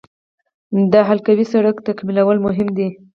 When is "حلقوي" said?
1.07-1.45